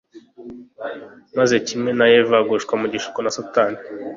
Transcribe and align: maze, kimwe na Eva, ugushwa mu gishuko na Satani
maze, 1.37 1.55
kimwe 1.67 1.91
na 1.97 2.05
Eva, 2.19 2.37
ugushwa 2.43 2.73
mu 2.81 2.87
gishuko 2.93 3.17
na 3.21 3.31
Satani 3.37 3.79